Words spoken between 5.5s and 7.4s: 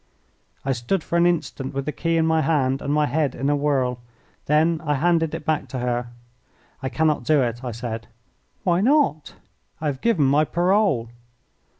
to her. "I cannot